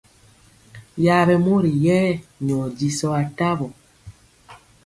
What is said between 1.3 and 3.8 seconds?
mori yɛ nyɔ jisɔ atawɔ.